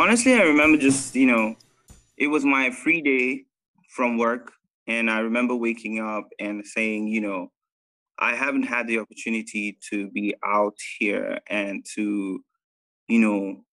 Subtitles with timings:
[0.00, 1.56] honestly, I remember just you know,
[2.16, 3.44] it was my free day
[3.94, 4.52] from work,
[4.86, 7.52] and I remember waking up and saying, you know,
[8.18, 12.42] I haven't had the opportunity to be out here and to,
[13.08, 13.64] you know,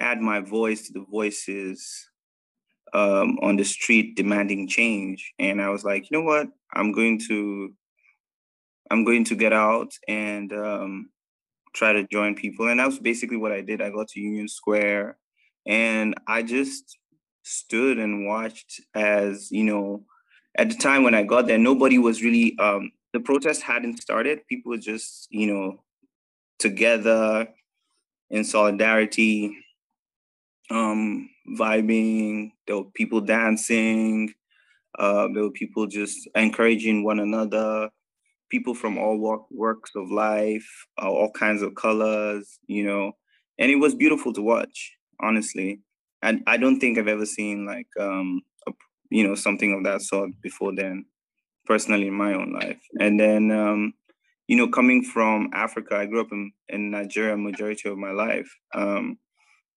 [0.00, 2.10] add my voice to the voices
[2.92, 5.32] um, on the street demanding change.
[5.38, 6.48] And I was like, you know what?
[6.74, 7.72] I'm going to,
[8.90, 11.10] I'm going to get out and um,
[11.74, 12.68] try to join people.
[12.68, 13.82] And that was basically what I did.
[13.82, 15.18] I got to Union Square,
[15.68, 16.98] and I just
[17.42, 20.04] stood and watched as you know.
[20.56, 22.58] At the time when I got there, nobody was really.
[22.58, 24.46] Um, the protest hadn't started.
[24.48, 25.82] People were just, you know,
[26.58, 27.48] together
[28.30, 29.56] in solidarity
[30.70, 32.52] um, vibing.
[32.66, 34.34] There were people dancing.
[34.98, 37.90] Uh, there were people just encouraging one another.
[38.50, 43.12] People from all walk, works of life, uh, all kinds of colors, you know,
[43.58, 44.97] and it was beautiful to watch.
[45.20, 45.80] Honestly,
[46.22, 48.72] and I don't think I've ever seen like um, a,
[49.10, 51.06] you know something of that sort before then,
[51.66, 52.80] personally in my own life.
[53.00, 53.94] And then um,
[54.48, 58.50] you know, coming from Africa, I grew up in, in Nigeria majority of my life.
[58.74, 59.18] Um,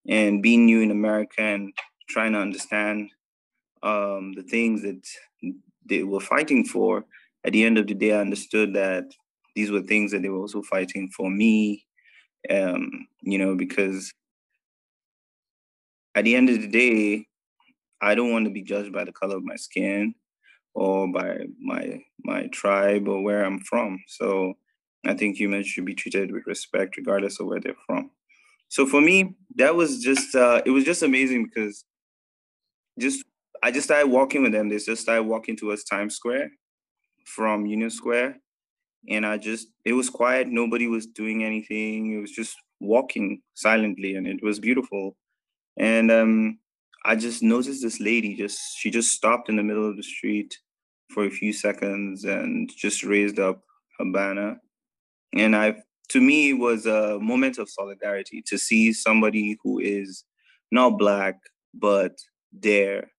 [0.08, 1.74] and being new in America and
[2.10, 3.10] trying to understand
[3.84, 5.06] um, the things that
[5.88, 7.06] they were fighting for,
[7.44, 9.06] at the end of the day, I understood that
[9.56, 11.86] these were things that they were also fighting for me,
[12.50, 14.12] um, you know, because
[16.16, 17.28] at the end of the day,
[18.02, 20.16] I don't want to be judged by the color of my skin
[20.74, 24.00] or by my my tribe or where I'm from.
[24.08, 24.54] So
[25.06, 28.12] I think humans should be treated with respect regardless of where they're from.
[28.70, 31.86] So for me that was just uh, it was just amazing because
[33.00, 33.24] just
[33.64, 34.70] i just started walking with them.
[34.70, 36.50] They just started walking towards times square
[37.26, 38.38] from union square.
[39.10, 40.48] And i just it was quiet.
[40.48, 42.14] Nobody was doing anything.
[42.14, 45.16] It was just walking silently and it was beautiful
[45.78, 46.60] and um
[47.06, 50.58] i just noticed this lady just she just stopped in the middle of the street
[51.10, 53.62] for a few seconds and just raised up
[54.00, 54.60] a banner.
[55.34, 55.76] And i
[56.10, 60.26] to me it was a moment of solidarity to see somebody who is
[60.72, 61.36] not black
[61.74, 62.18] but
[62.52, 63.12] there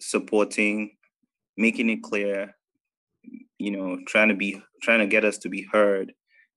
[0.00, 0.92] supporting
[1.56, 2.54] making it clear
[3.58, 6.12] you know trying to be trying to get us to be heard.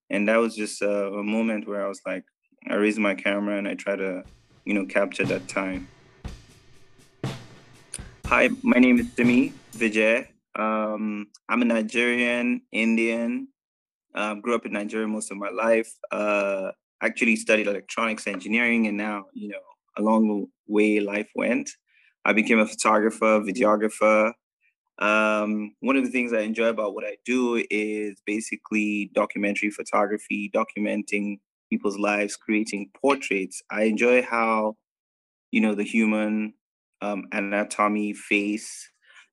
[0.10, 2.24] And that was just a, a moment where i was like
[2.70, 4.24] i raised my camera and i try to
[4.66, 5.88] you know capture that time
[8.26, 13.48] hi my name is simi vijay um, i'm a nigerian indian
[14.16, 15.92] um, grew up in Nigeria most of my life.
[16.12, 16.72] Uh,
[17.02, 19.60] actually studied electronics engineering, and now you know
[19.98, 21.70] along the way life went,
[22.26, 24.34] I became a photographer, videographer.
[25.00, 30.52] Um, one of the things I enjoy about what I do is basically documentary photography,
[30.54, 31.40] documenting
[31.74, 33.62] people's lives, creating portraits.
[33.72, 34.76] I enjoy how,
[35.52, 36.54] you know, the human
[37.02, 38.70] um, anatomy, face,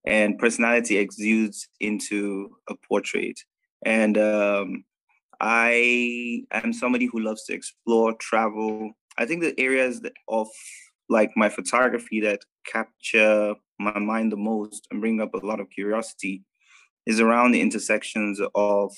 [0.06, 3.38] and personality exudes into a portrait.
[3.84, 4.84] And um,
[5.40, 8.92] I am somebody who loves to explore, travel.
[9.18, 10.48] I think the areas of
[11.08, 15.68] like my photography that capture my mind the most and bring up a lot of
[15.70, 16.44] curiosity
[17.06, 18.92] is around the intersections of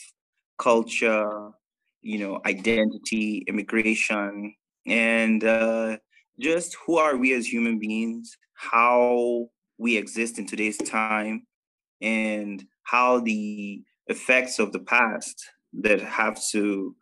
[0.59, 1.51] culture,
[2.03, 4.55] you know, identity, immigration,
[4.87, 5.97] and uh,
[6.39, 9.49] just who are we as human beings, how
[9.79, 11.47] we exist in today's time,
[12.01, 16.95] and how the effects of the past that have to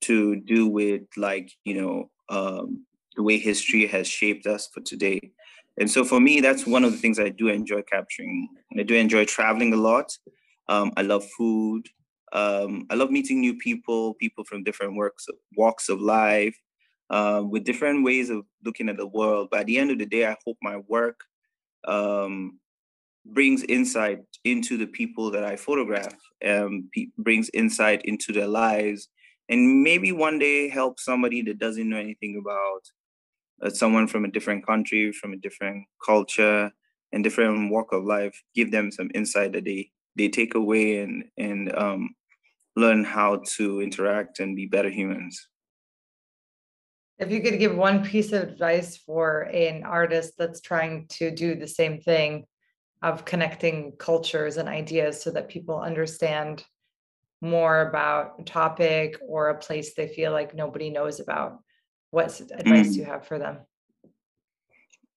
[0.00, 2.84] to do with like you know um,
[3.16, 5.20] the way history has shaped us for today.
[5.78, 8.48] And so for me that's one of the things i do enjoy capturing.
[8.78, 10.16] I do enjoy traveling a lot.
[10.68, 11.88] Um, i love food
[12.32, 15.26] um, i love meeting new people people from different works
[15.56, 16.56] walks of life
[17.10, 20.06] uh, with different ways of looking at the world but at the end of the
[20.06, 21.20] day i hope my work
[21.86, 22.58] um,
[23.24, 26.14] brings insight into the people that I photograph,
[26.44, 29.08] um, brings insight into their lives,
[29.48, 32.82] and maybe one day help somebody that doesn't know anything about
[33.62, 36.70] uh, someone from a different country, from a different culture,
[37.12, 38.40] and different walk of life.
[38.54, 42.10] Give them some insight that they they take away and and um,
[42.76, 45.48] learn how to interact and be better humans.
[47.18, 51.54] If you could give one piece of advice for an artist that's trying to do
[51.54, 52.46] the same thing,
[53.02, 56.64] of connecting cultures and ideas so that people understand
[57.40, 61.60] more about a topic or a place they feel like nobody knows about
[62.10, 62.92] what advice mm.
[62.92, 63.58] do you have for them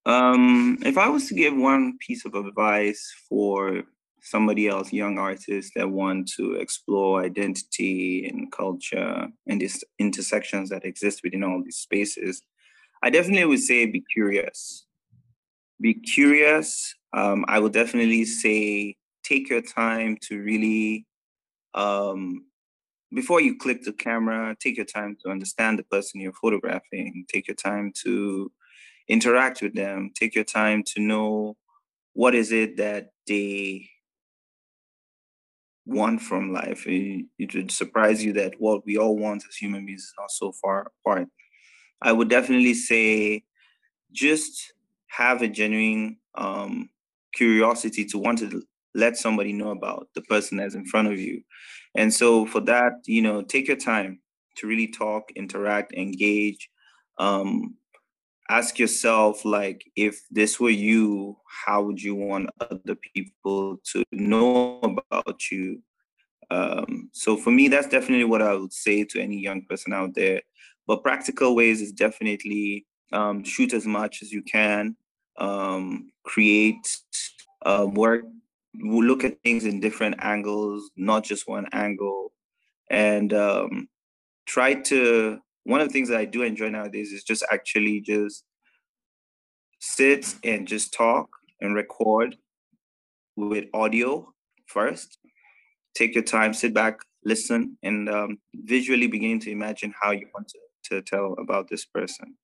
[0.06, 3.84] um, if i was to give one piece of advice for
[4.24, 10.86] somebody else young artists that want to explore identity and culture and these intersections that
[10.86, 12.42] exist within all these spaces
[13.04, 14.86] I definitely would say be curious.
[15.82, 16.96] Be curious.
[17.12, 21.06] Um, I would definitely say take your time to really,
[21.74, 22.46] um,
[23.14, 27.26] before you click the camera, take your time to understand the person you're photographing.
[27.28, 28.50] Take your time to
[29.10, 30.12] interact with them.
[30.16, 31.58] Take your time to know
[32.14, 33.90] what is it that they
[35.86, 36.86] want from life.
[36.88, 40.32] It, it would surprise you that what we all want as human beings is not
[40.32, 41.28] so far apart.
[42.02, 43.44] I would definitely say
[44.12, 44.74] just
[45.08, 46.90] have a genuine um,
[47.34, 48.64] curiosity to want to
[48.96, 51.42] let somebody know about the person that's in front of you.
[51.96, 54.20] And so for that, you know, take your time
[54.58, 56.70] to really talk, interact, engage.
[57.18, 57.76] Um,
[58.50, 64.80] ask yourself, like, if this were you, how would you want other people to know
[64.82, 65.82] about you?
[66.52, 70.14] Um, so for me, that's definitely what I would say to any young person out
[70.14, 70.42] there.
[70.86, 74.96] But practical ways is definitely um, shoot as much as you can,
[75.38, 76.98] um, create
[77.66, 78.26] uh, work,
[78.76, 82.34] look at things in different angles, not just one angle,
[82.90, 83.88] and um,
[84.46, 85.40] try to.
[85.66, 88.44] One of the things that I do enjoy nowadays is just actually just
[89.80, 91.30] sit and just talk
[91.62, 92.38] and record
[93.36, 94.34] with audio
[94.68, 95.18] first.
[95.96, 100.48] Take your time, sit back, listen, and um, visually begin to imagine how you want
[100.50, 102.36] to to tell about this person.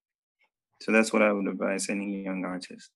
[0.82, 2.90] So that's what I would advise any young artist.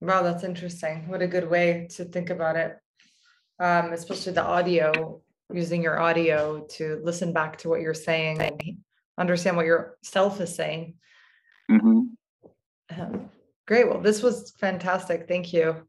[0.00, 1.08] Wow, that's interesting.
[1.08, 2.78] What a good way to think about it.
[3.58, 5.20] Um, especially the audio,
[5.52, 8.78] using your audio to listen back to what you're saying and
[9.18, 10.94] understand what yourself is saying.
[11.70, 13.00] Mm-hmm.
[13.00, 13.30] Um,
[13.66, 13.88] great.
[13.88, 15.28] Well, this was fantastic.
[15.28, 15.86] Thank you.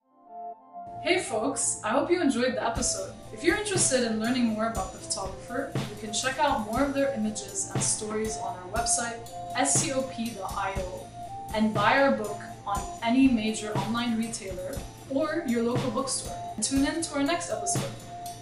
[1.04, 3.14] Hey folks, I hope you enjoyed the episode.
[3.34, 6.94] If you're interested in learning more about the photographer, you can check out more of
[6.94, 9.20] their images and stories on our website,
[9.54, 11.08] scop.io,
[11.54, 14.78] and buy our book on any major online retailer
[15.10, 16.38] or your local bookstore.
[16.62, 17.92] Tune in to our next episode.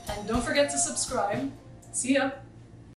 [0.09, 1.51] And don't forget to subscribe.
[1.91, 2.29] See ya!